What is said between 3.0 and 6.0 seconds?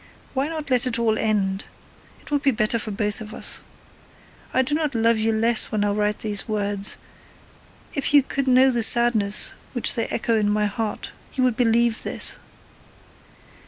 of us. I do not love you less when I